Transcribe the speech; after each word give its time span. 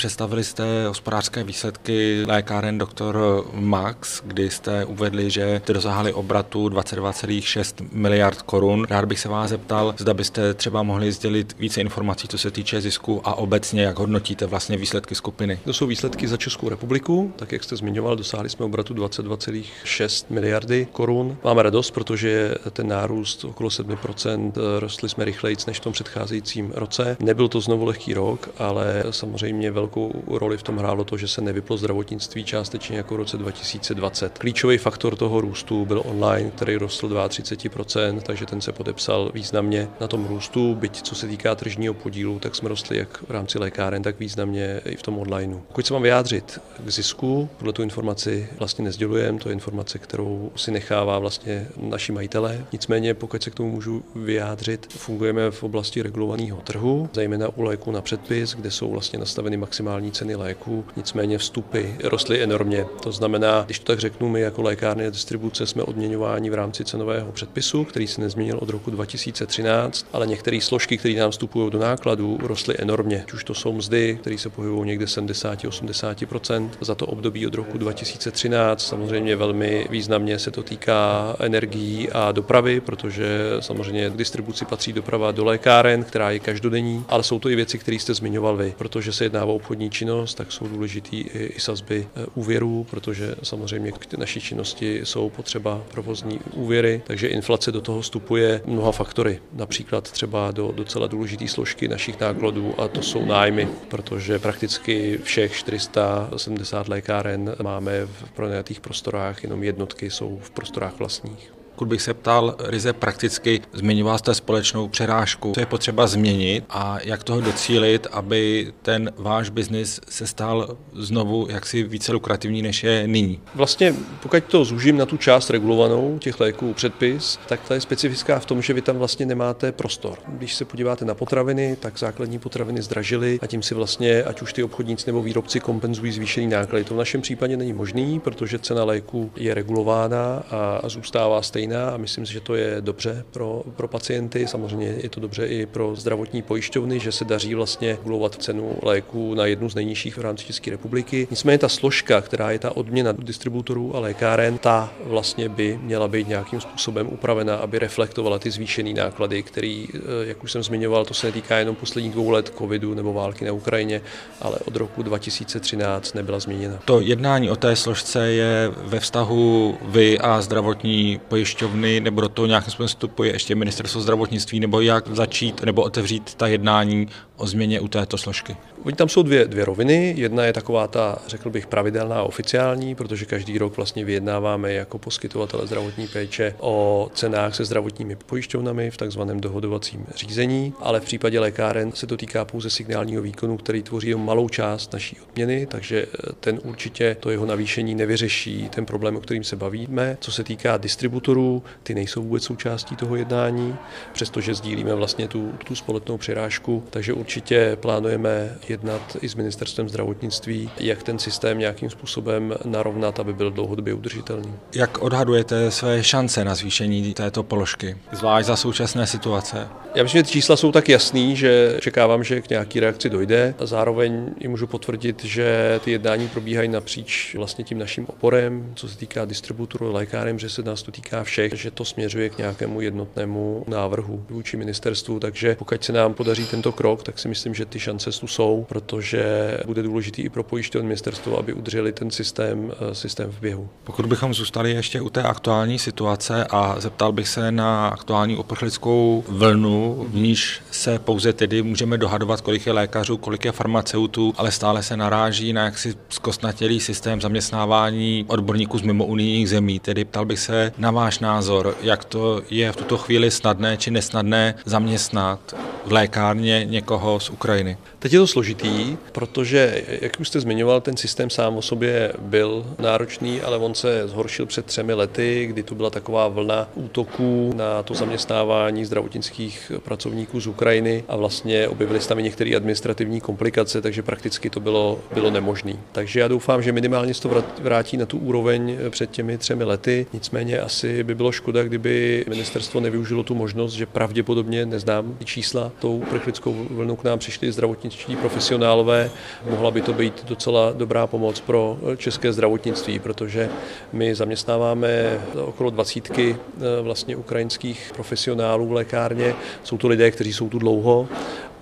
Představili 0.00 0.44
jste 0.44 0.86
hospodářské 0.86 1.44
výsledky 1.44 2.24
lékáren 2.26 2.78
Dr. 2.78 3.18
Max, 3.52 4.22
kdy 4.24 4.50
jste 4.50 4.84
uvedli, 4.84 5.30
že 5.30 5.60
jste 5.64 5.72
dosáhli 5.72 6.12
obratu 6.12 6.68
22,6 6.68 7.88
miliard 7.92 8.42
korun. 8.42 8.86
Rád 8.90 9.04
bych 9.04 9.20
se 9.20 9.28
vás 9.28 9.50
zeptal, 9.50 9.94
zda 9.98 10.14
byste 10.14 10.54
třeba 10.54 10.82
mohli 10.82 11.12
sdělit 11.12 11.56
více 11.58 11.80
informací, 11.80 12.28
co 12.28 12.38
se 12.38 12.50
týče 12.50 12.80
zisku 12.80 13.20
a 13.24 13.34
obecně, 13.34 13.82
jak 13.82 13.98
hodnotíte 13.98 14.46
vlastně 14.46 14.76
výsledky 14.76 15.14
skupiny. 15.14 15.58
To 15.64 15.72
jsou 15.72 15.86
výsledky 15.86 16.28
za 16.28 16.36
Českou 16.36 16.68
republiku, 16.68 17.32
tak 17.36 17.52
jak 17.52 17.64
jste 17.64 17.76
zmiňoval, 17.76 18.16
dosáhli 18.16 18.48
jsme 18.48 18.64
obratu 18.64 18.94
22,6 18.94 20.26
miliardy 20.30 20.88
korun. 20.92 21.36
Máme 21.44 21.62
radost, 21.62 21.90
protože 21.90 22.54
ten 22.70 22.88
nárůst 22.88 23.44
okolo 23.44 23.68
7% 23.68 24.52
rostli 24.78 25.08
jsme 25.08 25.24
rychleji 25.24 25.56
než 25.66 25.76
v 25.76 25.80
tom 25.80 25.92
předcházejícím 25.92 26.72
roce. 26.74 27.16
Nebyl 27.20 27.48
to 27.48 27.60
znovu 27.60 27.84
lehký 27.84 28.14
rok, 28.14 28.48
ale 28.58 29.04
samozřejmě 29.10 29.70
velkou 29.70 29.89
velkou 29.96 30.38
roli 30.38 30.58
v 30.58 30.62
tom 30.62 30.78
hrálo 30.78 31.04
to, 31.04 31.16
že 31.16 31.28
se 31.28 31.40
nevyplo 31.40 31.76
zdravotnictví 31.76 32.44
částečně 32.44 32.96
jako 32.96 33.14
v 33.14 33.16
roce 33.16 33.36
2020. 33.36 34.38
Klíčový 34.38 34.78
faktor 34.78 35.16
toho 35.16 35.40
růstu 35.40 35.84
byl 35.84 36.02
online, 36.04 36.50
který 36.50 36.76
rostl 36.76 37.08
32%, 37.08 38.20
takže 38.20 38.46
ten 38.46 38.60
se 38.60 38.72
podepsal 38.72 39.30
významně 39.34 39.88
na 40.00 40.08
tom 40.08 40.26
růstu, 40.26 40.74
byť 40.74 41.02
co 41.02 41.14
se 41.14 41.26
týká 41.26 41.54
tržního 41.54 41.94
podílu, 41.94 42.38
tak 42.38 42.54
jsme 42.54 42.68
rostli 42.68 42.98
jak 42.98 43.22
v 43.22 43.30
rámci 43.30 43.58
lékáren, 43.58 44.02
tak 44.02 44.20
významně 44.20 44.80
i 44.84 44.96
v 44.96 45.02
tom 45.02 45.18
onlineu. 45.18 45.58
Pokud 45.68 45.86
se 45.86 45.92
mám 45.92 46.02
vyjádřit 46.02 46.60
k 46.86 46.90
zisku, 46.90 47.48
tuhle 47.58 47.72
tu 47.72 47.82
informaci 47.82 48.48
vlastně 48.58 48.84
nezdělujeme, 48.84 49.38
to 49.38 49.48
je 49.48 49.52
informace, 49.52 49.98
kterou 49.98 50.52
si 50.56 50.70
nechává 50.70 51.18
vlastně 51.18 51.68
naši 51.76 52.12
majitele. 52.12 52.64
Nicméně, 52.72 53.14
pokud 53.14 53.42
se 53.42 53.50
k 53.50 53.54
tomu 53.54 53.70
můžu 53.70 54.02
vyjádřit, 54.14 54.92
fungujeme 54.92 55.50
v 55.50 55.62
oblasti 55.62 56.02
regulovaného 56.02 56.60
trhu, 56.60 57.08
zejména 57.12 57.48
u 57.56 57.62
léku 57.62 57.90
na 57.90 58.00
předpis, 58.00 58.54
kde 58.54 58.70
jsou 58.70 58.90
vlastně 58.90 59.18
nastaveny 59.18 59.56
maximální 59.56 59.79
maximální 59.82 60.12
ceny 60.12 60.34
léků, 60.34 60.84
nicméně 60.96 61.38
vstupy 61.38 61.80
rostly 62.04 62.42
enormně. 62.42 62.86
To 63.02 63.12
znamená, 63.12 63.62
když 63.66 63.78
to 63.78 63.84
tak 63.84 63.98
řeknu, 63.98 64.28
my 64.28 64.40
jako 64.40 64.62
lékárny 64.62 65.06
a 65.06 65.10
distribuce 65.10 65.66
jsme 65.66 65.82
odměňováni 65.82 66.50
v 66.50 66.54
rámci 66.54 66.84
cenového 66.84 67.32
předpisu, 67.32 67.84
který 67.84 68.06
se 68.06 68.20
nezměnil 68.20 68.58
od 68.62 68.68
roku 68.68 68.90
2013, 68.90 70.06
ale 70.12 70.26
některé 70.26 70.60
složky, 70.60 70.96
které 70.96 71.14
nám 71.14 71.30
vstupují 71.30 71.70
do 71.70 71.78
nákladů, 71.78 72.38
rostly 72.42 72.74
enormně. 72.78 73.24
Už 73.34 73.44
to 73.44 73.54
jsou 73.54 73.72
mzdy, 73.72 74.18
které 74.20 74.38
se 74.38 74.50
pohybují 74.50 74.86
někde 74.86 75.04
70-80% 75.04 76.68
za 76.80 76.94
to 76.94 77.06
období 77.06 77.46
od 77.46 77.54
roku 77.54 77.78
2013. 77.78 78.86
Samozřejmě 78.86 79.36
velmi 79.36 79.86
významně 79.90 80.38
se 80.38 80.50
to 80.50 80.62
týká 80.62 81.36
energií 81.38 82.10
a 82.12 82.32
dopravy, 82.32 82.80
protože 82.80 83.28
samozřejmě 83.60 84.10
k 84.10 84.16
distribuci 84.16 84.64
patří 84.64 84.92
doprava 84.92 85.32
do 85.32 85.44
lékáren, 85.44 86.04
která 86.04 86.30
je 86.30 86.38
každodenní, 86.38 87.04
ale 87.08 87.22
jsou 87.22 87.38
to 87.38 87.48
i 87.48 87.56
věci, 87.56 87.78
které 87.78 87.96
jste 87.96 88.14
zmiňoval 88.14 88.56
vy, 88.56 88.74
protože 88.78 89.12
se 89.12 89.24
jedná 89.24 89.44
o 89.44 89.54
obchodní 89.70 89.90
činnost, 89.90 90.34
tak 90.34 90.52
jsou 90.52 90.68
důležitý 90.68 91.20
i 91.20 91.60
sazby 91.60 92.06
e, 92.16 92.26
úvěrů, 92.34 92.86
protože 92.90 93.34
samozřejmě 93.42 93.92
k 93.92 94.14
naší 94.14 94.40
činnosti 94.40 95.00
jsou 95.04 95.30
potřeba 95.30 95.82
provozní 95.90 96.40
úvěry, 96.54 97.02
takže 97.06 97.28
inflace 97.28 97.72
do 97.72 97.80
toho 97.80 98.00
vstupuje 98.00 98.62
mnoha 98.66 98.92
faktory, 98.92 99.40
například 99.52 100.10
třeba 100.10 100.50
do 100.50 100.72
docela 100.72 101.06
důležité 101.06 101.48
složky 101.48 101.88
našich 101.88 102.20
nákladů 102.20 102.74
a 102.80 102.88
to 102.88 103.02
jsou 103.02 103.24
nájmy, 103.24 103.68
protože 103.88 104.38
prakticky 104.38 105.18
všech 105.22 105.52
470 105.54 106.88
lékáren 106.88 107.54
máme 107.62 108.06
v 108.06 108.32
pronajatých 108.34 108.80
prostorách, 108.80 109.42
jenom 109.42 109.62
jednotky 109.62 110.10
jsou 110.10 110.38
v 110.42 110.50
prostorách 110.50 110.98
vlastních. 110.98 111.59
Pokud 111.80 111.88
bych 111.88 112.02
se 112.02 112.14
ptal 112.14 112.54
ryze 112.58 112.92
prakticky, 112.92 113.60
zmiňoval 113.72 114.18
jste 114.18 114.34
společnou 114.34 114.88
přerážku, 114.88 115.52
co 115.54 115.60
je 115.60 115.66
potřeba 115.66 116.06
změnit 116.06 116.64
a 116.70 116.98
jak 117.04 117.24
toho 117.24 117.40
docílit, 117.40 118.06
aby 118.12 118.72
ten 118.82 119.12
váš 119.16 119.50
biznis 119.50 120.00
se 120.08 120.26
stal 120.26 120.76
znovu 120.92 121.46
jaksi 121.50 121.82
více 121.82 122.12
lukrativní, 122.12 122.62
než 122.62 122.84
je 122.84 123.06
nyní? 123.06 123.40
Vlastně, 123.54 123.94
pokud 124.22 124.44
to 124.44 124.64
zúžím 124.64 124.96
na 124.96 125.06
tu 125.06 125.16
část 125.16 125.50
regulovanou 125.50 126.18
těch 126.18 126.40
léků 126.40 126.72
předpis, 126.74 127.38
tak 127.48 127.60
ta 127.68 127.74
je 127.74 127.80
specifická 127.80 128.38
v 128.38 128.46
tom, 128.46 128.62
že 128.62 128.72
vy 128.72 128.82
tam 128.82 128.98
vlastně 128.98 129.26
nemáte 129.26 129.72
prostor. 129.72 130.18
Když 130.28 130.54
se 130.54 130.64
podíváte 130.64 131.04
na 131.04 131.14
potraviny, 131.14 131.76
tak 131.80 131.98
základní 131.98 132.38
potraviny 132.38 132.82
zdražily 132.82 133.38
a 133.42 133.46
tím 133.46 133.62
si 133.62 133.74
vlastně, 133.74 134.22
ať 134.22 134.42
už 134.42 134.52
ty 134.52 134.62
obchodníci 134.62 135.06
nebo 135.06 135.22
výrobci 135.22 135.60
kompenzují 135.60 136.12
zvýšený 136.12 136.46
náklady. 136.46 136.84
To 136.84 136.94
v 136.94 136.98
našem 136.98 137.20
případě 137.20 137.56
není 137.56 137.72
možný, 137.72 138.20
protože 138.20 138.58
cena 138.58 138.84
léku 138.84 139.30
je 139.36 139.54
regulována 139.54 140.42
a 140.82 140.88
zůstává 140.88 141.42
stejná 141.42 141.69
stejná 141.70 141.90
a 141.90 141.96
myslím 141.96 142.26
si, 142.26 142.32
že 142.32 142.40
to 142.40 142.54
je 142.54 142.76
dobře 142.80 143.24
pro, 143.30 143.62
pro 143.76 143.88
pacienty. 143.88 144.46
Samozřejmě 144.46 144.86
je 144.86 145.08
to 145.08 145.20
dobře 145.20 145.46
i 145.46 145.66
pro 145.66 145.96
zdravotní 145.96 146.42
pojišťovny, 146.42 147.00
že 147.00 147.12
se 147.12 147.24
daří 147.24 147.54
vlastně 147.54 147.90
regulovat 147.90 148.34
cenu 148.42 148.78
léků 148.82 149.34
na 149.34 149.46
jednu 149.46 149.70
z 149.70 149.74
nejnižších 149.74 150.16
v 150.16 150.20
rámci 150.20 150.44
České 150.44 150.70
republiky. 150.70 151.28
Nicméně 151.30 151.58
ta 151.58 151.68
složka, 151.68 152.20
která 152.20 152.50
je 152.50 152.58
ta 152.58 152.76
odměna 152.76 153.12
distributorů 153.12 153.96
a 153.96 154.00
lékáren, 154.00 154.58
ta 154.58 154.92
vlastně 155.04 155.48
by 155.48 155.78
měla 155.82 156.08
být 156.08 156.28
nějakým 156.28 156.60
způsobem 156.60 157.06
upravena, 157.10 157.56
aby 157.56 157.78
reflektovala 157.78 158.38
ty 158.38 158.50
zvýšené 158.50 158.92
náklady, 158.92 159.42
které, 159.42 159.86
eh, 159.94 159.98
jak 160.22 160.44
už 160.44 160.52
jsem 160.52 160.62
zmiňoval, 160.62 161.04
to 161.04 161.14
se 161.14 161.26
netýká 161.26 161.58
jenom 161.58 161.76
posledních 161.76 162.12
dvou 162.12 162.30
let 162.30 162.52
covidu 162.58 162.94
nebo 162.94 163.12
války 163.12 163.44
na 163.44 163.52
Ukrajině, 163.52 164.00
ale 164.40 164.58
od 164.64 164.76
roku 164.76 165.02
2013 165.02 166.14
nebyla 166.14 166.38
změněna. 166.38 166.78
To 166.84 167.00
jednání 167.00 167.50
o 167.50 167.56
té 167.56 167.76
složce 167.76 168.28
je 168.28 168.72
ve 168.76 169.00
vztahu 169.00 169.78
vy 169.82 170.18
a 170.18 170.40
zdravotní 170.40 171.20
pojišťovny 171.28 171.59
pojišťovny 171.60 172.00
nebo 172.00 172.20
do 172.20 172.28
toho 172.28 172.46
nějakým 172.46 172.70
způsobem 172.70 172.88
vstupuje 172.88 173.32
ještě 173.32 173.54
ministerstvo 173.54 174.00
zdravotnictví, 174.00 174.60
nebo 174.60 174.80
jak 174.80 175.08
začít 175.08 175.62
nebo 175.62 175.82
otevřít 175.82 176.34
ta 176.34 176.46
jednání 176.46 177.08
o 177.40 177.46
změně 177.46 177.80
u 177.80 177.88
této 177.88 178.18
složky? 178.18 178.56
Oni 178.84 178.96
tam 178.96 179.08
jsou 179.08 179.22
dvě, 179.22 179.44
dvě 179.44 179.64
roviny. 179.64 180.14
Jedna 180.16 180.44
je 180.44 180.52
taková 180.52 180.88
ta, 180.88 181.18
řekl 181.26 181.50
bych, 181.50 181.66
pravidelná 181.66 182.22
oficiální, 182.22 182.94
protože 182.94 183.24
každý 183.24 183.58
rok 183.58 183.76
vlastně 183.76 184.04
vyjednáváme 184.04 184.72
jako 184.72 184.98
poskytovatele 184.98 185.66
zdravotní 185.66 186.08
péče 186.08 186.54
o 186.58 187.10
cenách 187.14 187.54
se 187.54 187.64
zdravotními 187.64 188.16
pojišťovnami 188.16 188.90
v 188.90 188.96
takzvaném 188.96 189.40
dohodovacím 189.40 190.06
řízení, 190.16 190.74
ale 190.80 191.00
v 191.00 191.04
případě 191.04 191.40
lékáren 191.40 191.92
se 191.92 192.06
to 192.06 192.16
týká 192.16 192.44
pouze 192.44 192.70
signálního 192.70 193.22
výkonu, 193.22 193.56
který 193.56 193.82
tvoří 193.82 194.14
malou 194.14 194.48
část 194.48 194.92
naší 194.92 195.16
odměny, 195.28 195.66
takže 195.66 196.06
eh, 196.06 196.32
ten 196.40 196.60
určitě 196.64 197.16
to 197.20 197.30
jeho 197.30 197.46
navýšení 197.46 197.94
nevyřeší 197.94 198.68
ten 198.68 198.86
problém, 198.86 199.16
o 199.16 199.20
kterým 199.20 199.44
se 199.44 199.56
bavíme. 199.56 200.16
Co 200.20 200.32
se 200.32 200.44
týká 200.44 200.76
distributorů, 200.76 201.62
ty 201.82 201.94
nejsou 201.94 202.22
vůbec 202.22 202.44
součástí 202.44 202.96
toho 202.96 203.16
jednání, 203.16 203.76
přestože 204.12 204.54
sdílíme 204.54 204.94
vlastně 204.94 205.28
tu, 205.28 205.52
tu 205.64 205.74
společnou 205.74 206.18
přirážku, 206.18 206.82
takže 206.90 207.12
určitě 207.12 207.29
plánujeme 207.76 208.58
jednat 208.68 209.16
i 209.20 209.28
s 209.28 209.34
ministerstvem 209.34 209.88
zdravotnictví, 209.88 210.70
jak 210.80 211.02
ten 211.02 211.18
systém 211.18 211.58
nějakým 211.58 211.90
způsobem 211.90 212.54
narovnat, 212.64 213.20
aby 213.20 213.32
byl 213.32 213.50
dlouhodobě 213.50 213.94
udržitelný. 213.94 214.54
Jak 214.74 214.98
odhadujete 214.98 215.70
své 215.70 216.04
šance 216.04 216.44
na 216.44 216.54
zvýšení 216.54 217.14
této 217.14 217.42
položky, 217.42 217.96
zvlášť 218.12 218.46
za 218.46 218.56
současné 218.56 219.06
situace? 219.06 219.68
Já 219.94 220.02
myslím, 220.02 220.18
že 220.18 220.22
ty 220.22 220.30
čísla 220.30 220.56
jsou 220.56 220.72
tak 220.72 220.88
jasný, 220.88 221.36
že 221.36 221.76
čekávám, 221.80 222.24
že 222.24 222.40
k 222.40 222.50
nějaký 222.50 222.80
reakci 222.80 223.10
dojde. 223.10 223.54
A 223.58 223.66
zároveň 223.66 224.34
i 224.40 224.48
můžu 224.48 224.66
potvrdit, 224.66 225.24
že 225.24 225.80
ty 225.84 225.90
jednání 225.90 226.28
probíhají 226.28 226.68
napříč 226.68 227.34
vlastně 227.34 227.64
tím 227.64 227.78
naším 227.78 228.06
oporem, 228.06 228.72
co 228.74 228.88
se 228.88 228.98
týká 228.98 229.24
distributorů 229.24 229.92
lékáren, 229.92 230.38
že 230.38 230.48
se 230.48 230.62
nás 230.62 230.82
to 230.82 230.92
týká 230.92 231.24
všech, 231.24 231.52
že 231.54 231.70
to 231.70 231.84
směřuje 231.84 232.28
k 232.28 232.38
nějakému 232.38 232.80
jednotnému 232.80 233.64
návrhu 233.68 234.24
vůči 234.30 234.56
ministerstvu. 234.56 235.20
Takže 235.20 235.56
pokud 235.58 235.84
se 235.84 235.92
nám 235.92 236.14
podaří 236.14 236.46
tento 236.46 236.72
krok, 236.72 237.02
tak 237.02 237.18
si 237.20 237.28
myslím, 237.28 237.54
že 237.54 237.64
ty 237.64 237.80
šance 237.80 238.10
tu 238.10 238.26
jsou, 238.26 238.66
protože 238.68 239.24
bude 239.66 239.82
důležitý 239.82 240.22
i 240.22 240.28
pro 240.28 240.42
pojišťovny 240.42 240.86
ministerstvo, 240.88 241.38
aby 241.38 241.52
udrželi 241.52 241.92
ten 241.92 242.10
systém, 242.10 242.72
eh, 242.90 242.94
systém 242.94 243.30
v 243.30 243.40
běhu. 243.40 243.68
Pokud 243.84 244.06
bychom 244.06 244.34
zůstali 244.34 244.72
ještě 244.72 245.00
u 245.00 245.10
té 245.10 245.22
aktuální 245.22 245.78
situace 245.78 246.44
a 246.50 246.80
zeptal 246.80 247.12
bych 247.12 247.28
se 247.28 247.52
na 247.52 247.88
aktuální 247.88 248.36
uprchlickou 248.36 249.24
vlnu, 249.28 250.06
v 250.10 250.14
níž 250.14 250.60
se 250.70 250.98
pouze 250.98 251.32
tedy 251.32 251.62
můžeme 251.62 251.98
dohadovat, 251.98 252.40
kolik 252.40 252.66
je 252.66 252.72
lékařů, 252.72 253.16
kolik 253.16 253.44
je 253.44 253.52
farmaceutů, 253.52 254.34
ale 254.36 254.52
stále 254.52 254.82
se 254.82 254.96
naráží 254.96 255.52
na 255.52 255.64
jaksi 255.64 255.94
zkostnatělý 256.08 256.80
systém 256.80 257.20
zaměstnávání 257.20 258.24
odborníků 258.28 258.78
z 258.78 258.82
mimo 258.82 259.04
unijních 259.04 259.48
zemí. 259.48 259.78
Tedy 259.78 260.04
ptal 260.04 260.24
bych 260.24 260.38
se 260.38 260.72
na 260.78 260.90
váš 260.90 261.18
názor, 261.18 261.76
jak 261.82 262.04
to 262.04 262.42
je 262.50 262.72
v 262.72 262.76
tuto 262.76 262.98
chvíli 262.98 263.30
snadné 263.30 263.76
či 263.76 263.90
nesnadné 263.90 264.54
zaměstnat 264.64 265.54
v 265.86 265.92
lékárně 265.92 266.64
někoho 266.64 267.09
toho 267.10 267.20
z 267.20 267.30
Ukrajiny? 267.30 267.76
Teď 267.98 268.12
je 268.12 268.18
to 268.18 268.26
složitý, 268.26 268.96
protože, 269.12 269.82
jak 270.00 270.20
už 270.20 270.28
jste 270.28 270.40
zmiňoval, 270.40 270.80
ten 270.80 270.96
systém 270.96 271.30
sám 271.30 271.56
o 271.56 271.62
sobě 271.62 272.12
byl 272.18 272.66
náročný, 272.78 273.40
ale 273.40 273.58
on 273.58 273.74
se 273.74 274.08
zhoršil 274.08 274.46
před 274.46 274.66
třemi 274.66 274.94
lety, 274.94 275.46
kdy 275.46 275.62
tu 275.62 275.74
byla 275.74 275.90
taková 275.90 276.28
vlna 276.28 276.68
útoků 276.74 277.52
na 277.56 277.82
to 277.82 277.94
zaměstnávání 277.94 278.84
zdravotnických 278.84 279.72
pracovníků 279.82 280.40
z 280.40 280.46
Ukrajiny 280.46 281.04
a 281.08 281.16
vlastně 281.16 281.68
objevily 281.68 282.00
se 282.00 282.08
tam 282.08 282.18
i 282.18 282.22
některé 282.22 282.56
administrativní 282.56 283.20
komplikace, 283.20 283.82
takže 283.82 284.02
prakticky 284.02 284.50
to 284.50 284.60
bylo, 284.60 285.00
bylo 285.14 285.30
nemožné. 285.30 285.74
Takže 285.92 286.20
já 286.20 286.28
doufám, 286.28 286.62
že 286.62 286.72
minimálně 286.72 287.14
se 287.14 287.22
to 287.22 287.44
vrátí 287.62 287.96
na 287.96 288.06
tu 288.06 288.18
úroveň 288.18 288.78
před 288.90 289.10
těmi 289.10 289.38
třemi 289.38 289.64
lety. 289.64 290.06
Nicméně 290.12 290.60
asi 290.60 291.04
by 291.04 291.14
bylo 291.14 291.32
škoda, 291.32 291.62
kdyby 291.62 292.24
ministerstvo 292.28 292.80
nevyužilo 292.80 293.22
tu 293.22 293.34
možnost, 293.34 293.72
že 293.72 293.86
pravděpodobně 293.86 294.66
neznám 294.66 295.16
čísla, 295.24 295.72
tou 295.78 295.96
uprchlickou 295.96 296.66
vlnou 296.90 296.96
k 296.96 297.04
nám 297.04 297.18
přišli 297.18 297.52
zdravotničtí 297.52 298.16
profesionálové. 298.16 299.10
Mohla 299.50 299.70
by 299.70 299.82
to 299.82 299.92
být 299.92 300.24
docela 300.28 300.72
dobrá 300.72 301.06
pomoc 301.06 301.40
pro 301.40 301.78
české 301.96 302.32
zdravotnictví, 302.32 302.98
protože 302.98 303.48
my 303.92 304.14
zaměstnáváme 304.14 305.20
okolo 305.44 305.70
dvacítky 305.70 306.36
eh, 306.36 306.82
vlastně 306.82 307.16
ukrajinských 307.16 307.92
profesionálů 307.94 308.66
v 308.66 308.72
lékárně. 308.72 309.34
Jsou 309.62 309.78
to 309.78 309.88
lidé, 309.88 310.10
kteří 310.10 310.32
jsou 310.32 310.48
tu 310.48 310.58
dlouho 310.58 311.08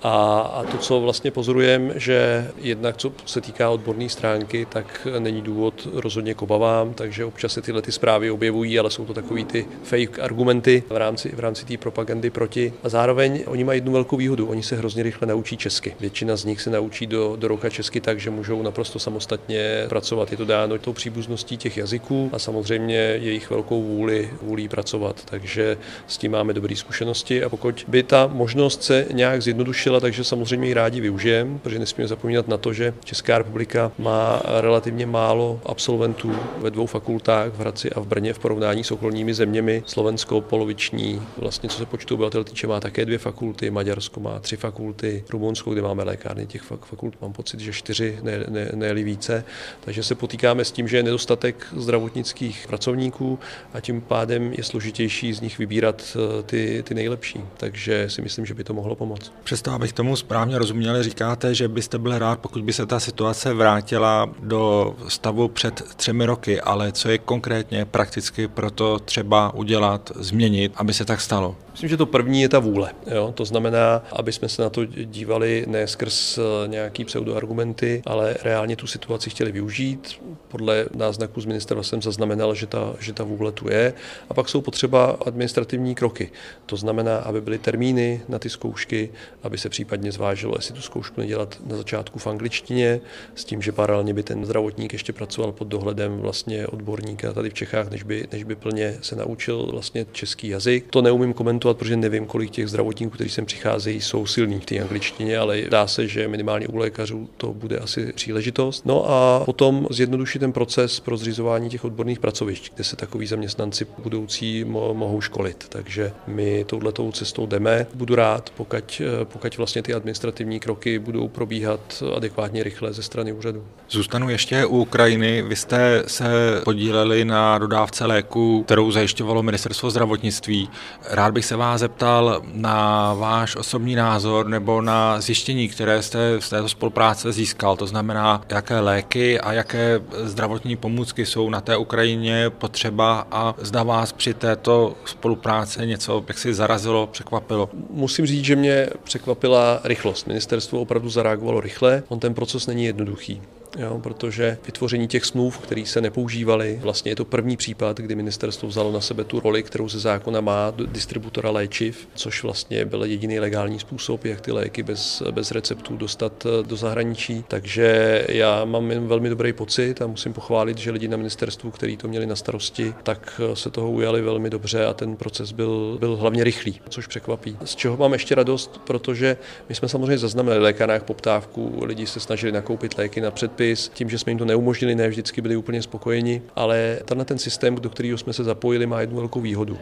a, 0.03 0.39
a 0.39 0.63
to, 0.63 0.77
co 0.77 1.01
vlastně 1.01 1.31
pozorujeme, 1.31 1.93
že 1.95 2.47
jednak 2.57 2.97
co 2.97 3.11
se 3.25 3.41
týká 3.41 3.69
odborné 3.69 4.09
stránky, 4.09 4.67
tak 4.69 5.07
není 5.19 5.41
důvod 5.41 5.87
rozhodně 5.93 6.33
k 6.33 6.41
obavám, 6.41 6.93
takže 6.93 7.25
občas 7.25 7.53
se 7.53 7.61
tyhle 7.61 7.81
ty 7.81 7.91
zprávy 7.91 8.31
objevují, 8.31 8.79
ale 8.79 8.91
jsou 8.91 9.05
to 9.05 9.13
takový 9.13 9.45
ty 9.45 9.65
fake 9.83 10.19
argumenty 10.19 10.83
v 10.89 10.97
rámci, 10.97 11.29
v 11.35 11.39
rámci 11.39 11.65
té 11.65 11.77
propagandy 11.77 12.29
proti. 12.29 12.73
A 12.83 12.89
zároveň 12.89 13.43
oni 13.45 13.63
mají 13.63 13.77
jednu 13.77 13.91
velkou 13.91 14.17
výhodu, 14.17 14.47
oni 14.47 14.63
se 14.63 14.75
hrozně 14.75 15.03
rychle 15.03 15.27
naučí 15.27 15.57
česky. 15.57 15.95
Většina 15.99 16.35
z 16.35 16.45
nich 16.45 16.61
se 16.61 16.69
naučí 16.69 17.07
do, 17.07 17.35
do 17.35 17.47
roka 17.47 17.69
česky 17.69 18.01
tak, 18.01 18.19
že 18.19 18.29
můžou 18.29 18.61
naprosto 18.61 18.99
samostatně 18.99 19.85
pracovat. 19.89 20.31
Je 20.31 20.37
to 20.37 20.45
dáno 20.45 20.77
tou 20.77 20.93
příbuzností 20.93 21.57
těch 21.57 21.77
jazyků 21.77 22.29
a 22.33 22.39
samozřejmě 22.39 22.95
jejich 22.95 23.49
velkou 23.49 23.83
vůli, 23.83 24.29
vůli 24.41 24.67
pracovat. 24.67 25.15
Takže 25.25 25.77
s 26.07 26.17
tím 26.17 26.31
máme 26.31 26.53
dobré 26.53 26.75
zkušenosti 26.75 27.43
a 27.43 27.49
pokud 27.49 27.85
by 27.87 28.03
ta 28.03 28.27
možnost 28.27 28.83
se 28.83 29.05
nějak 29.11 29.41
zjednodušila, 29.41 29.88
zlepšila, 29.89 29.99
takže 29.99 30.23
samozřejmě 30.23 30.67
ji 30.67 30.73
rádi 30.73 31.01
využijeme, 31.01 31.59
protože 31.59 31.79
nesmíme 31.79 32.07
zapomínat 32.07 32.47
na 32.47 32.57
to, 32.57 32.73
že 32.73 32.93
Česká 33.03 33.37
republika 33.37 33.91
má 33.97 34.41
relativně 34.45 35.05
málo 35.05 35.61
absolventů 35.65 36.35
ve 36.57 36.71
dvou 36.71 36.85
fakultách 36.85 37.51
v 37.51 37.59
Hradci 37.59 37.89
a 37.89 37.99
v 37.99 38.07
Brně 38.07 38.33
v 38.33 38.39
porovnání 38.39 38.83
s 38.83 38.91
okolními 38.91 39.33
zeměmi. 39.33 39.83
Slovensko 39.85 40.41
poloviční, 40.41 41.21
vlastně 41.37 41.69
co 41.69 41.77
se 41.77 41.85
počtu 41.85 42.13
obyvatel 42.15 42.43
týče, 42.43 42.67
má 42.67 42.79
také 42.79 43.05
dvě 43.05 43.17
fakulty, 43.17 43.69
Maďarsko 43.69 44.19
má 44.19 44.39
tři 44.39 44.57
fakulty, 44.57 45.23
Rumunsko, 45.29 45.73
kde 45.73 45.81
máme 45.81 46.03
lékárny 46.03 46.45
těch 46.45 46.61
fakult, 46.61 47.21
mám 47.21 47.33
pocit, 47.33 47.59
že 47.59 47.73
čtyři, 47.73 48.19
ne, 48.21 48.45
ne, 48.47 48.69
ne 48.73 48.93
více. 48.93 49.43
Takže 49.79 50.03
se 50.03 50.15
potýkáme 50.15 50.65
s 50.65 50.71
tím, 50.71 50.87
že 50.87 50.97
je 50.97 51.03
nedostatek 51.03 51.67
zdravotnických 51.75 52.67
pracovníků 52.67 53.39
a 53.73 53.79
tím 53.79 54.01
pádem 54.01 54.53
je 54.53 54.63
složitější 54.63 55.33
z 55.33 55.41
nich 55.41 55.57
vybírat 55.57 56.03
eh, 56.15 56.43
ty, 56.43 56.83
ty 56.87 56.93
nejlepší. 56.93 57.41
Takže 57.57 58.09
si 58.09 58.21
myslím, 58.21 58.45
že 58.45 58.53
by 58.53 58.63
to 58.63 58.73
mohlo 58.73 58.95
pomoct. 58.95 59.31
Přesto 59.43 59.71
abych 59.79 59.93
tomu 59.93 60.15
správně 60.15 60.57
rozuměl, 60.57 61.03
říkáte, 61.03 61.55
že 61.55 61.67
byste 61.67 61.97
byl 61.97 62.19
rád, 62.19 62.39
pokud 62.39 62.63
by 62.63 62.73
se 62.73 62.85
ta 62.85 62.99
situace 62.99 63.53
vrátila 63.53 64.29
do 64.39 64.95
stavu 65.07 65.47
před 65.47 65.81
třemi 65.95 66.25
roky, 66.25 66.61
ale 66.61 66.91
co 66.91 67.09
je 67.09 67.17
konkrétně 67.17 67.85
prakticky 67.85 68.47
pro 68.47 68.71
to 68.71 68.99
třeba 68.99 69.53
udělat, 69.53 70.11
změnit, 70.15 70.71
aby 70.75 70.93
se 70.93 71.05
tak 71.05 71.21
stalo? 71.21 71.55
Myslím, 71.79 71.89
že 71.89 71.97
to 71.97 72.05
první 72.05 72.41
je 72.41 72.49
ta 72.49 72.59
vůle. 72.59 72.91
Jo? 73.07 73.33
To 73.35 73.45
znamená, 73.45 74.03
aby 74.11 74.31
jsme 74.31 74.49
se 74.49 74.61
na 74.61 74.69
to 74.69 74.85
dívali 74.85 75.65
ne 75.67 75.87
skrz 75.87 76.37
eh, 76.37 76.67
nějaký 76.67 77.05
pseudoargumenty, 77.05 78.01
ale 78.05 78.35
reálně 78.43 78.75
tu 78.75 78.87
situaci 78.87 79.29
chtěli 79.29 79.51
využít. 79.51 80.21
Podle 80.47 80.85
náznaku 80.95 81.41
z 81.41 81.45
ministerstva 81.45 81.83
jsem 81.83 82.01
zaznamenal, 82.01 82.55
že 82.55 82.67
ta, 82.67 82.93
že 82.99 83.13
ta 83.13 83.23
vůle 83.23 83.51
tu 83.51 83.69
je. 83.71 83.93
A 84.29 84.33
pak 84.33 84.49
jsou 84.49 84.61
potřeba 84.61 85.17
administrativní 85.25 85.95
kroky. 85.95 86.31
To 86.65 86.75
znamená, 86.75 87.17
aby 87.17 87.41
byly 87.41 87.57
termíny 87.57 88.21
na 88.27 88.39
ty 88.39 88.49
zkoušky, 88.49 89.09
aby 89.43 89.57
se 89.57 89.69
případně 89.69 90.11
zvážilo, 90.11 90.55
jestli 90.57 90.73
tu 90.73 90.81
zkoušku 90.81 91.21
nedělat 91.21 91.57
na 91.65 91.77
začátku 91.77 92.19
v 92.19 92.27
angličtině, 92.27 93.01
s 93.35 93.45
tím, 93.45 93.61
že 93.61 93.71
paralelně 93.71 94.13
by 94.13 94.23
ten 94.23 94.45
zdravotník 94.45 94.93
ještě 94.93 95.13
pracoval 95.13 95.51
pod 95.51 95.67
dohledem 95.67 96.17
vlastně 96.17 96.67
odborníka 96.67 97.33
tady 97.33 97.49
v 97.49 97.53
Čechách, 97.53 97.89
než 97.89 98.03
by, 98.03 98.27
než 98.31 98.43
by 98.43 98.55
plně 98.55 98.97
se 99.01 99.15
naučil 99.15 99.67
vlastně 99.71 100.05
český 100.11 100.47
jazyk. 100.47 100.85
To 100.89 101.01
neumím 101.01 101.33
komentovat, 101.33 101.68
protože 101.77 101.97
nevím, 101.97 102.25
kolik 102.25 102.51
těch 102.51 102.67
zdravotníků, 102.67 103.11
kteří 103.11 103.29
sem 103.29 103.45
přicházejí, 103.45 104.01
jsou 104.01 104.25
silní 104.25 104.59
v 104.59 104.65
té 104.65 104.79
angličtině, 104.79 105.37
ale 105.37 105.61
dá 105.61 105.87
se, 105.87 106.07
že 106.07 106.27
minimálně 106.27 106.67
u 106.67 106.77
lékařů 106.77 107.29
to 107.37 107.53
bude 107.53 107.77
asi 107.77 108.13
příležitost. 108.13 108.85
No 108.85 109.09
a 109.09 109.41
potom 109.45 109.87
zjednodušit 109.89 110.39
ten 110.39 110.51
proces 110.51 110.99
pro 110.99 111.17
zřizování 111.17 111.69
těch 111.69 111.85
odborných 111.85 112.19
pracovišť, 112.19 112.73
kde 112.75 112.83
se 112.83 112.95
takový 112.95 113.27
zaměstnanci 113.27 113.87
budoucí 114.03 114.63
mohou 114.63 115.21
školit. 115.21 115.65
Takže 115.69 116.11
my 116.27 116.65
touhletou 116.67 117.11
cestou 117.11 117.45
jdeme. 117.45 117.87
Budu 117.93 118.15
rád, 118.15 118.49
pokud 118.57 119.01
pokud 119.23 119.57
vlastně 119.57 119.81
ty 119.83 119.93
administrativní 119.93 120.59
kroky 120.59 120.99
budou 120.99 121.27
probíhat 121.27 122.03
adekvátně 122.15 122.63
rychle 122.63 122.93
ze 122.93 123.03
strany 123.03 123.31
úřadu. 123.31 123.63
Zůstanu 123.89 124.29
ještě 124.29 124.65
u 124.65 124.77
Ukrajiny. 124.77 125.41
Vy 125.41 125.55
jste 125.55 126.03
se 126.07 126.61
podíleli 126.63 127.25
na 127.25 127.57
dodávce 127.57 128.05
léku, 128.05 128.63
kterou 128.63 128.91
zajišťovalo 128.91 129.43
ministerstvo 129.43 129.89
zdravotnictví. 129.89 130.69
Rád 131.09 131.33
bych 131.33 131.45
se 131.45 131.55
vás 131.59 131.79
zeptal 131.79 132.41
na 132.53 133.13
váš 133.13 133.55
osobní 133.55 133.95
názor 133.95 134.47
nebo 134.47 134.81
na 134.81 135.21
zjištění, 135.21 135.69
které 135.69 136.01
jste 136.01 136.41
z 136.41 136.49
této 136.49 136.69
spolupráce 136.69 137.31
získal. 137.31 137.75
To 137.75 137.87
znamená, 137.87 138.41
jaké 138.49 138.79
léky 138.79 139.39
a 139.39 139.53
jaké 139.53 140.01
zdravotní 140.23 140.75
pomůcky 140.75 141.25
jsou 141.25 141.49
na 141.49 141.61
té 141.61 141.77
Ukrajině 141.77 142.49
potřeba 142.49 143.27
a 143.31 143.55
zda 143.57 143.83
vás 143.83 144.11
při 144.11 144.33
této 144.33 144.93
spolupráci 145.05 145.87
něco 145.87 146.23
jak 146.27 146.37
si 146.37 146.53
zarazilo, 146.53 147.07
překvapilo. 147.07 147.69
Musím 147.89 148.25
říct, 148.25 148.45
že 148.45 148.55
mě 148.55 148.87
překvapila 149.03 149.79
rychlost. 149.83 150.27
Ministerstvo 150.27 150.81
opravdu 150.81 151.09
zareagovalo 151.09 151.61
rychle. 151.61 152.03
On 152.07 152.19
ten 152.19 152.33
proces 152.33 152.67
není 152.67 152.85
jednoduchý 152.85 153.41
jo, 153.77 153.99
protože 154.03 154.57
vytvoření 154.65 155.07
těch 155.07 155.25
smluv, 155.25 155.57
které 155.57 155.85
se 155.85 156.01
nepoužívaly, 156.01 156.79
vlastně 156.81 157.11
je 157.11 157.15
to 157.15 157.25
první 157.25 157.57
případ, 157.57 157.97
kdy 157.97 158.15
ministerstvo 158.15 158.69
vzalo 158.69 158.91
na 158.91 159.01
sebe 159.01 159.23
tu 159.23 159.39
roli, 159.39 159.63
kterou 159.63 159.89
ze 159.89 159.99
zákona 159.99 160.41
má 160.41 160.73
distributora 160.85 161.51
léčiv, 161.51 162.07
což 162.15 162.43
vlastně 162.43 162.85
byl 162.85 163.03
jediný 163.03 163.39
legální 163.39 163.79
způsob, 163.79 164.25
jak 164.25 164.41
ty 164.41 164.51
léky 164.51 164.83
bez, 164.83 165.23
bez 165.31 165.51
receptů 165.51 165.97
dostat 165.97 166.45
eh, 166.45 166.63
do 166.63 166.75
zahraničí. 166.75 167.43
Takže 167.47 168.25
já 168.29 168.65
mám 168.65 168.91
jen 168.91 169.07
velmi 169.07 169.29
dobrý 169.29 169.53
pocit 169.53 170.01
a 170.01 170.07
musím 170.07 170.33
pochválit, 170.33 170.77
že 170.77 170.91
lidi 170.91 171.07
na 171.07 171.17
ministerstvu, 171.17 171.71
kteří 171.71 171.97
to 171.97 172.07
měli 172.07 172.25
na 172.25 172.35
starosti, 172.35 172.93
tak 173.03 173.41
eh, 173.51 173.55
se 173.55 173.69
toho 173.69 173.91
ujali 173.91 174.21
velmi 174.21 174.49
dobře 174.49 174.85
a 174.85 174.93
ten 174.93 175.15
proces 175.15 175.51
byl, 175.51 175.97
byl 175.99 176.15
hlavně 176.15 176.43
rychlý, 176.43 176.81
což 176.89 177.07
překvapí. 177.07 177.57
Z 177.65 177.75
čeho 177.75 177.97
mám 177.97 178.13
ještě 178.13 178.35
radost, 178.35 178.81
protože 178.83 179.37
my 179.69 179.75
jsme 179.75 179.87
samozřejmě 179.87 180.17
zaznamenali 180.17 180.63
lékárnách 180.63 181.03
poptávku, 181.03 181.79
lidi 181.85 182.07
se 182.07 182.19
snažili 182.19 182.51
nakoupit 182.51 182.97
léky 182.97 183.21
na 183.21 183.31
před 183.31 183.51
předpis, 183.59 183.91
tím, 183.93 184.09
že 184.09 184.19
jsme 184.19 184.31
jim 184.31 184.37
to 184.39 184.45
neumožnili, 184.45 184.95
ne 184.95 185.09
vždycky 185.09 185.41
byli 185.41 185.55
úplně 185.55 185.81
spokojeni, 185.81 186.41
ale 186.55 186.99
tenhle 187.05 187.25
ten 187.25 187.37
systém, 187.37 187.75
do 187.75 187.89
kterého 187.89 188.17
jsme 188.17 188.33
se 188.33 188.43
zapojili, 188.43 188.85
má 188.85 189.01
jednu 189.01 189.17
velkou 189.17 189.41
výhodu. 189.41 189.77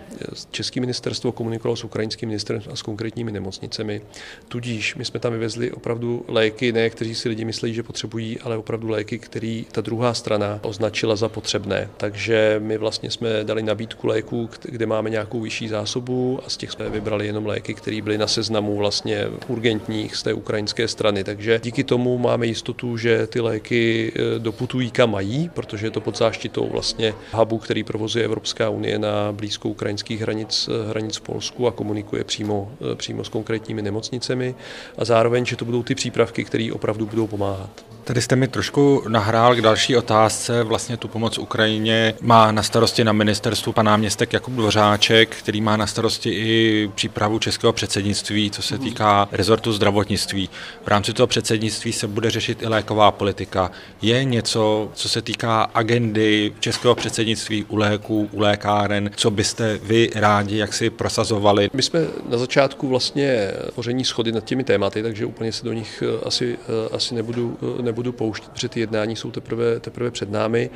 České 0.52 0.80
ministerstvo 0.80 1.32
komunikovalo 1.32 1.76
s 1.76 1.84
ukrajinským 1.84 2.30
ministerstvem 2.30 2.74
a 2.74 2.76
s 2.76 2.82
konkrétními 2.82 3.32
nemocnicemi, 3.32 4.02
tudíž 4.48 4.96
my 4.96 5.06
jsme 5.06 5.20
tam 5.20 5.34
vyvezli 5.34 5.72
opravdu 5.72 6.26
léky, 6.28 6.72
ne 6.72 6.90
kteří 6.90 7.16
si 7.16 7.30
lidi 7.30 7.46
myslí, 7.46 7.74
že 7.74 7.84
potřebují, 7.84 8.40
ale 8.40 8.58
opravdu 8.58 8.90
léky, 8.90 9.20
které 9.20 9.64
ta 9.72 9.82
druhá 9.82 10.14
strana 10.14 10.60
označila 10.62 11.16
za 11.16 11.30
potřebné. 11.30 11.90
Takže 11.98 12.56
my 12.64 12.78
vlastně 12.78 13.12
jsme 13.12 13.44
dali 13.44 13.64
nabídku 13.64 14.08
léků, 14.08 14.50
kde 14.62 14.86
máme 14.86 15.10
nějakou 15.10 15.42
vyšší 15.42 15.68
zásobu 15.68 16.40
a 16.46 16.50
z 16.50 16.58
těch 16.58 16.72
jsme 16.72 16.90
vybrali 16.90 17.28
jenom 17.28 17.46
léky, 17.46 17.74
které 17.74 18.02
byly 18.02 18.18
na 18.18 18.28
seznamu 18.28 18.78
vlastně 18.78 19.26
urgentních 19.48 20.16
z 20.16 20.24
té 20.24 20.34
ukrajinské 20.34 20.88
strany. 20.88 21.24
Takže 21.24 21.60
díky 21.64 21.84
tomu 21.84 22.18
máme 22.18 22.46
jistotu, 22.46 22.98
že 22.98 23.28
ty 23.28 23.40
léky 23.40 23.67
léky 23.68 24.12
eh, 24.16 24.40
doputují 24.40 24.92
kam 24.92 25.12
mají, 25.12 25.50
protože 25.50 25.88
je 25.88 25.92
to 25.92 26.02
pod 26.02 26.18
záštitou 26.18 26.70
vlastně 26.70 27.14
hubu, 27.32 27.58
který 27.58 27.84
provozuje 27.84 28.26
Evropská 28.26 28.70
unie 28.70 29.00
na 29.00 29.32
blízkou 29.32 29.70
ukrajinských 29.70 30.22
hranic, 30.22 30.70
eh, 30.72 30.90
hranic 30.90 31.18
v 31.18 31.22
Polsku 31.22 31.68
a 31.68 31.72
komunikuje 31.72 32.24
přímo, 32.24 32.72
eh, 32.92 32.96
přímo 32.96 33.24
s 33.24 33.30
konkrétními 33.30 33.82
nemocnicemi 33.82 34.56
a 34.98 35.06
zároveň, 35.06 35.46
že 35.46 35.56
to 35.56 35.66
budou 35.66 35.84
ty 35.84 35.96
přípravky, 35.96 36.44
které 36.44 36.70
opravdu 36.74 37.06
budou 37.06 37.28
pomáhat. 37.28 37.70
Tady 38.08 38.22
jste 38.22 38.36
mi 38.36 38.48
trošku 38.48 39.04
nahrál 39.08 39.56
k 39.56 39.62
další 39.62 39.98
otázce. 39.98 40.64
Vlastně 40.64 40.98
tu 40.98 41.08
pomoc 41.08 41.38
Ukrajině 41.38 42.14
má 42.22 42.52
na 42.52 42.64
starosti 42.64 43.04
na 43.04 43.14
ministerstvu 43.14 43.74
pan 43.74 43.86
náměstek 43.86 44.34
Jakub 44.34 44.54
Dvořáček, 44.54 45.36
který 45.36 45.62
má 45.62 45.78
na 45.78 45.88
starosti 45.88 46.30
i 46.30 46.90
přípravu 46.96 47.40
českého 47.40 47.74
předsednictví, 47.74 48.52
co 48.52 48.62
se 48.62 48.78
týká 48.78 49.28
rezortu 49.32 49.74
zdravotnictví. 49.74 50.50
V 50.84 50.88
rámci 50.88 51.14
toho 51.14 51.28
předsednictví 51.28 51.94
se 51.94 52.08
bude 52.08 52.30
řešit 52.30 52.62
i 52.62 52.68
léková 52.68 53.12
politika 53.12 53.57
republika. 53.58 53.72
Je 54.02 54.24
něco, 54.24 54.92
co 54.94 55.10
se 55.10 55.22
týká 55.22 55.62
agendy 55.62 56.54
českého 56.60 56.96
předsednictví 56.96 57.64
u 57.64 57.76
léků, 57.76 58.30
u 58.32 58.40
lékáren, 58.40 59.12
co 59.16 59.32
byste 59.32 59.80
vy 59.84 60.10
rádi 60.16 60.58
jak 60.58 60.74
si 60.74 60.90
prosazovali? 60.90 61.70
My 61.74 61.82
jsme 61.82 62.00
na 62.30 62.38
začátku 62.38 62.88
vlastně 62.88 63.52
poření 63.76 64.06
schody 64.06 64.32
nad 64.32 64.44
těmi 64.44 64.64
tématy, 64.64 65.04
takže 65.04 65.26
úplně 65.26 65.52
se 65.52 65.66
do 65.66 65.74
nich 65.74 66.04
eh, 66.06 66.26
asi, 66.26 66.58
eh, 66.62 66.96
asi 66.96 67.16
nebudu, 67.16 67.58
eh, 67.80 67.82
nebudu 67.82 68.12
pouštět, 68.12 68.50
protože 68.50 68.70
ty 68.70 68.80
jednání 68.80 69.16
jsou 69.16 69.32
teprve, 69.32 69.80
teprve 69.80 70.12
před 70.12 70.32
námi. 70.32 70.70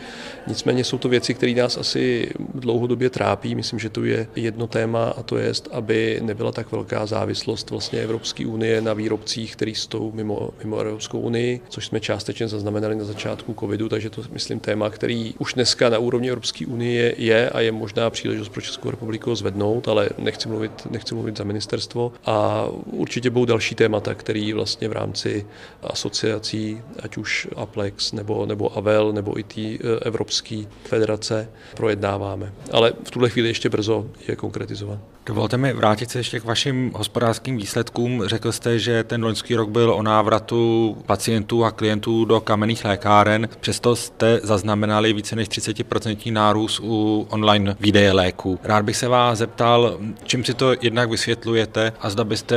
Nicméně 0.48 0.84
jsou 0.84 0.98
to 0.98 1.10
věci, 1.10 1.34
které 1.34 1.54
nás 1.54 1.78
asi 1.78 2.30
dlouhodobě 2.56 3.10
trápí. 3.10 3.56
Myslím, 3.56 3.80
že 3.80 3.90
to 3.90 4.04
je 4.04 4.28
jedno 4.36 4.68
téma 4.68 5.14
a 5.18 5.24
to 5.24 5.38
je, 5.38 5.54
aby 5.72 6.20
nebyla 6.24 6.52
tak 6.52 6.72
velká 6.72 7.06
závislost 7.06 7.70
vlastně 7.70 8.00
Evropské 8.00 8.46
unie 8.46 8.82
na 8.82 8.94
výrobcích, 8.94 9.56
který 9.56 9.76
jsou 9.76 10.12
mimo, 10.12 10.50
mimo 10.64 10.80
Evropskou 10.80 11.20
unii, 11.20 11.60
což 11.70 11.86
jsme 11.86 12.00
částečně 12.00 12.48
zaznamenali 12.48 12.71
na 12.80 13.04
začátku 13.04 13.56
covidu, 13.60 13.90
takže 13.90 14.10
to 14.10 14.22
myslím 14.32 14.60
téma, 14.60 14.90
který 14.90 15.34
už 15.40 15.54
dneska 15.54 15.90
na 15.90 15.98
úrovni 15.98 16.30
Evropské 16.30 16.66
unie 16.66 17.16
je 17.18 17.50
a 17.50 17.60
je 17.60 17.72
možná 17.72 18.10
příležitost 18.10 18.50
pro 18.50 18.62
Českou 18.62 18.92
republiku 18.92 19.36
zvednout, 19.36 19.88
ale 19.88 20.10
nechci 20.18 20.50
mluvit, 20.50 20.88
nechci 20.92 21.16
mluvit 21.16 21.38
za 21.38 21.44
ministerstvo. 21.44 22.14
A 22.26 22.68
určitě 22.86 23.30
budou 23.30 23.46
další 23.46 23.76
témata, 23.76 24.14
které 24.14 24.54
vlastně 24.54 24.90
v 24.90 24.92
rámci 24.92 25.46
asociací, 25.84 26.82
ať 27.04 27.18
už 27.18 27.48
Aplex 27.56 28.12
nebo, 28.12 28.46
nebo 28.46 28.78
Avel 28.78 29.14
nebo 29.14 29.40
i 29.40 29.44
ty 29.44 29.80
eh, 29.84 30.00
Evropské 30.02 30.64
federace 30.84 31.50
projednáváme. 31.76 32.54
Ale 32.72 32.94
v 33.04 33.12
tuhle 33.12 33.30
chvíli 33.30 33.48
ještě 33.48 33.70
brzo 33.70 34.06
je 34.28 34.36
konkretizovat. 34.36 35.00
Dovolte 35.26 35.58
mi 35.58 35.74
vrátit 35.74 36.10
se 36.10 36.20
ještě 36.20 36.40
k 36.40 36.44
vašim 36.44 36.92
hospodářským 36.96 37.58
výsledkům. 37.58 38.24
Řekl 38.26 38.52
jste, 38.52 38.80
že 38.80 39.04
ten 39.04 39.24
loňský 39.24 39.56
rok 39.56 39.70
byl 39.70 39.94
o 39.94 40.04
návratu 40.04 40.98
pacientů 41.06 41.66
a 41.66 41.72
klientů 41.72 42.26
do 42.26 42.40
kamenných 42.62 42.86
lékáren. 42.86 43.50
Přesto 43.60 43.96
jste 43.96 44.40
zaznamenali 44.44 45.14
více 45.14 45.36
než 45.36 45.48
30% 45.48 46.34
nárůst 46.34 46.80
u 46.84 47.28
online 47.30 47.76
výdeje 47.80 48.12
léků. 48.12 48.60
Rád 48.64 48.86
bych 48.86 48.98
se 48.98 49.08
vás 49.08 49.38
zeptal, 49.38 49.98
čím 50.24 50.44
si 50.44 50.54
to 50.54 50.74
jednak 50.82 51.10
vysvětlujete 51.10 51.94
a 52.02 52.10
zda 52.10 52.24
byste 52.24 52.56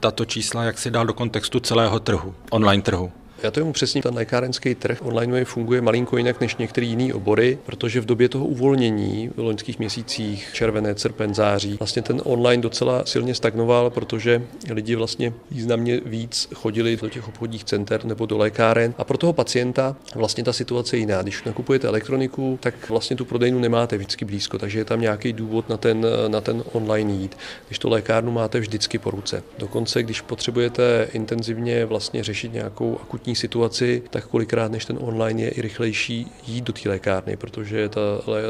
tato 0.00 0.24
čísla 0.24 0.64
jak 0.64 0.78
si 0.78 0.90
dal 0.90 1.06
do 1.06 1.14
kontextu 1.14 1.60
celého 1.60 2.00
trhu, 2.00 2.34
online 2.50 2.82
trhu. 2.82 3.12
Já 3.42 3.50
to 3.50 3.60
jemu 3.60 3.72
přesně, 3.72 4.02
ten 4.02 4.14
lékárenský 4.14 4.74
trh 4.74 4.98
online 5.02 5.44
funguje 5.44 5.80
malinko 5.80 6.16
jinak 6.16 6.40
než 6.40 6.56
některé 6.56 6.86
jiné 6.86 7.14
obory, 7.14 7.58
protože 7.66 8.00
v 8.00 8.04
době 8.04 8.28
toho 8.28 8.46
uvolnění 8.46 9.30
v 9.36 9.38
loňských 9.38 9.78
měsících, 9.78 10.48
červené, 10.52 10.94
srpen, 10.96 11.34
září, 11.34 11.76
vlastně 11.78 12.02
ten 12.02 12.20
online 12.24 12.62
docela 12.62 13.04
silně 13.04 13.34
stagnoval, 13.34 13.90
protože 13.90 14.42
lidi 14.70 14.94
vlastně 14.94 15.32
významně 15.50 16.00
víc 16.04 16.48
chodili 16.54 16.96
do 16.96 17.08
těch 17.08 17.28
obchodních 17.28 17.64
center 17.64 18.04
nebo 18.04 18.26
do 18.26 18.38
lékáren 18.38 18.94
a 18.98 19.04
pro 19.04 19.18
toho 19.18 19.32
pacienta 19.32 19.96
vlastně 20.14 20.44
ta 20.44 20.52
situace 20.52 20.96
je 20.96 21.00
jiná. 21.00 21.22
Když 21.22 21.44
nakupujete 21.44 21.88
elektroniku, 21.88 22.58
tak 22.62 22.90
vlastně 22.90 23.16
tu 23.16 23.24
prodejnu 23.24 23.58
nemáte 23.58 23.96
vždycky 23.96 24.24
blízko, 24.24 24.58
takže 24.58 24.78
je 24.78 24.84
tam 24.84 25.00
nějaký 25.00 25.32
důvod 25.32 25.68
na 25.68 25.76
ten, 25.76 26.06
na 26.28 26.40
ten 26.40 26.62
online 26.72 27.12
jít. 27.12 27.36
Když 27.66 27.78
to 27.78 27.88
lékárnu 27.88 28.32
máte 28.32 28.60
vždycky 28.60 28.98
po 28.98 29.10
ruce. 29.10 29.42
Dokonce, 29.58 30.02
když 30.02 30.20
potřebujete 30.20 31.08
intenzivně 31.12 31.86
vlastně 31.86 32.24
řešit 32.24 32.52
nějakou 32.52 32.98
akutní 33.02 33.29
akutní 33.30 33.36
situaci, 33.36 34.02
tak 34.10 34.26
kolikrát 34.26 34.72
než 34.72 34.84
ten 34.84 34.98
online 35.00 35.42
je 35.42 35.50
i 35.50 35.62
rychlejší 35.62 36.26
jít 36.46 36.64
do 36.64 36.72
té 36.72 36.88
lékárny, 36.88 37.36
protože 37.36 37.88
ta 37.88 38.00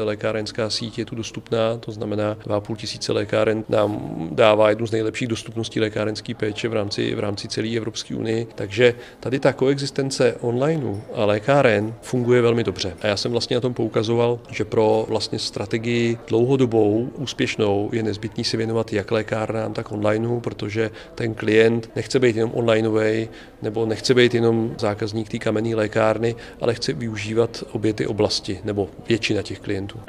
lékárenská 0.03 0.69
síť 0.69 0.99
je 0.99 1.05
tu 1.05 1.15
dostupná, 1.15 1.77
to 1.77 1.91
znamená 1.91 2.35
2,5 2.35 2.75
tisíce 2.75 3.13
lékáren 3.13 3.63
nám 3.69 4.29
dává 4.31 4.69
jednu 4.69 4.87
z 4.87 4.91
nejlepších 4.91 5.27
dostupností 5.27 5.79
lékárenské 5.79 6.33
péče 6.33 6.67
v 6.67 6.73
rámci, 6.73 7.15
v 7.15 7.19
rámci 7.19 7.47
celé 7.47 7.77
Evropské 7.77 8.15
unie. 8.15 8.45
Takže 8.55 8.93
tady 9.19 9.39
ta 9.39 9.53
koexistence 9.53 10.35
onlineu 10.41 11.01
a 11.13 11.25
lékáren 11.25 11.93
funguje 12.01 12.41
velmi 12.41 12.63
dobře. 12.63 12.93
A 13.01 13.07
já 13.07 13.17
jsem 13.17 13.31
vlastně 13.31 13.55
na 13.55 13.61
tom 13.61 13.73
poukazoval, 13.73 14.39
že 14.49 14.65
pro 14.65 15.05
vlastně 15.09 15.39
strategii 15.39 16.17
dlouhodobou, 16.27 17.09
úspěšnou 17.17 17.89
je 17.93 18.03
nezbytný 18.03 18.43
si 18.43 18.57
věnovat 18.57 18.93
jak 18.93 19.11
lékárnám, 19.11 19.73
tak 19.73 19.91
onlineu, 19.91 20.39
protože 20.39 20.91
ten 21.15 21.33
klient 21.33 21.89
nechce 21.95 22.19
být 22.19 22.35
jenom 22.35 22.51
onlineový, 22.53 23.29
nebo 23.61 23.85
nechce 23.85 24.13
být 24.13 24.33
jenom 24.33 24.70
zákazník 24.77 25.29
té 25.29 25.37
kamenné 25.37 25.75
lékárny, 25.75 26.35
ale 26.61 26.73
chce 26.73 26.93
využívat 26.93 27.63
obě 27.71 27.93
ty 27.93 28.07
oblasti, 28.07 28.59
nebo 28.63 28.89
většina 29.07 29.41
těch 29.41 29.59
klientů. 29.59 29.99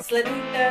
Sledujte 0.00 0.67